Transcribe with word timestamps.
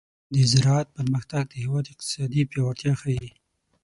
د 0.33 0.35
زراعت 0.51 0.87
پرمختګ 0.97 1.43
د 1.47 1.53
هېواد 1.63 1.85
اقتصادي 1.91 2.41
پیاوړتیا 2.51 2.93
ښيي. 3.01 3.29